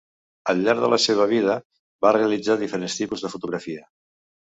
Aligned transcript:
Al 0.51 0.61
llarg 0.67 0.79
de 0.85 0.87
la 0.93 0.97
seva 1.03 1.27
vida 1.33 1.57
va 2.05 2.13
realitzar 2.17 2.55
diferents 2.63 2.97
tipus 3.01 3.27
de 3.27 3.31
fotografia. 3.35 3.85